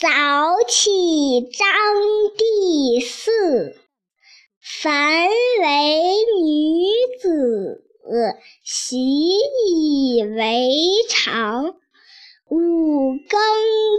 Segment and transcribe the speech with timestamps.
[0.00, 0.08] 早
[0.66, 1.66] 起张
[2.34, 3.76] 第四。
[4.82, 6.88] 凡为女
[7.20, 7.84] 子，
[8.64, 8.96] 习
[9.68, 10.70] 以为
[11.06, 11.74] 常。
[12.48, 13.40] 五更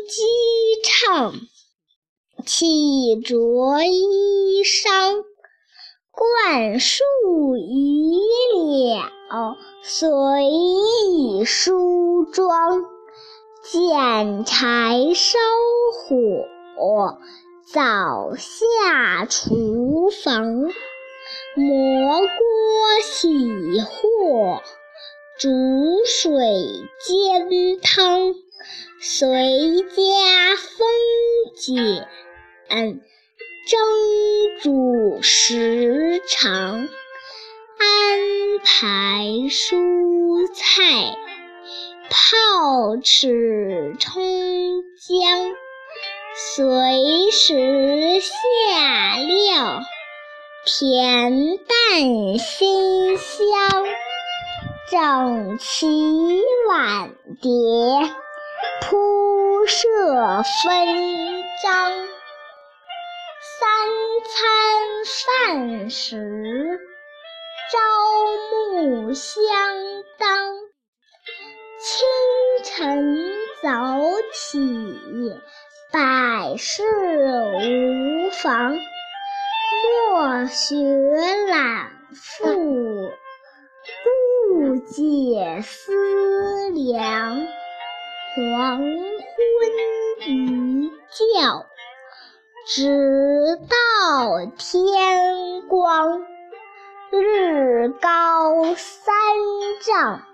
[0.09, 0.23] 鸡
[0.83, 1.33] 唱，
[2.47, 5.23] 起着衣裳。
[6.09, 7.03] 灌树
[7.57, 8.95] 已
[9.29, 10.09] 了，随
[10.49, 12.81] 意梳妆。
[13.71, 15.39] 捡柴烧
[15.93, 17.17] 火，
[17.63, 20.73] 早下厨房。
[21.55, 22.27] 磨锅
[23.01, 24.61] 洗货，
[25.39, 25.47] 煮
[26.05, 26.43] 水
[26.99, 28.35] 煎汤。
[28.99, 29.95] 随家
[30.67, 30.85] 分
[31.55, 32.05] 拣，
[33.65, 33.79] 蒸
[34.61, 36.89] 煮时长。
[37.77, 41.30] 安排蔬菜。
[42.13, 44.21] 泡尺葱
[44.99, 45.53] 姜，
[46.35, 49.79] 随时下料，
[50.67, 53.47] 恬淡馨香。
[54.91, 57.49] 整齐碗碟，
[58.81, 61.91] 铺设分张。
[63.41, 63.69] 三
[64.27, 66.77] 餐饭食，
[67.71, 67.79] 朝
[68.67, 69.33] 暮相
[70.17, 70.70] 当。
[72.81, 73.15] 晨
[73.61, 73.99] 早
[74.33, 74.59] 起，
[75.91, 78.75] 百事无妨。
[80.09, 80.77] 莫学
[81.47, 82.43] 懒妇，
[84.57, 87.45] 不解思量。
[88.35, 88.87] 黄昏
[90.25, 91.67] 一觉，
[92.65, 96.25] 直到天光。
[97.11, 99.13] 日高三
[99.81, 100.30] 丈。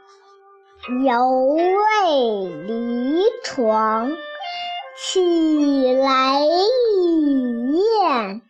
[0.89, 4.09] 犹未离床，
[4.95, 8.41] 起来已晏，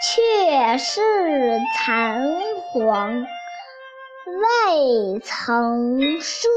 [0.00, 1.00] 却是
[1.76, 2.22] 残
[2.70, 3.26] 黄。
[4.26, 6.48] 未曾梳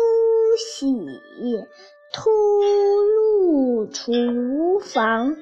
[0.59, 0.95] 洗，
[2.13, 5.35] 突入厨房，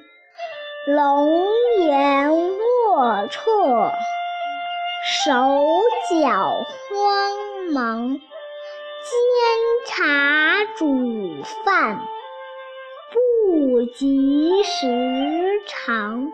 [0.88, 1.45] 龙
[1.81, 3.91] 颜龌龊，
[5.05, 5.33] 手
[6.09, 8.21] 脚慌忙。
[9.03, 12.07] 煎茶煮饭，
[13.11, 16.31] 不及时长；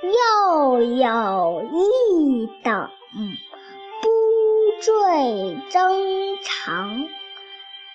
[0.00, 2.88] 又有一等，
[4.00, 4.08] 不
[4.80, 7.08] 坠征长。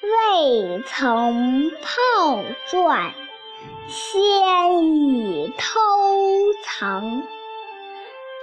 [0.01, 3.13] 未曾泡转，
[3.87, 5.79] 先已偷
[6.61, 7.23] 藏。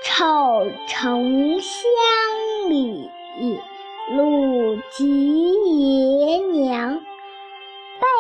[0.05, 3.11] 丑丞相里。
[4.15, 5.07] 鲁吉
[6.27, 7.01] 爷娘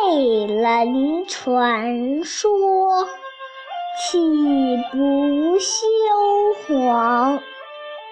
[0.08, 3.06] 被人传说
[4.00, 4.18] 岂
[4.90, 5.74] 不羞
[6.66, 7.42] 黄。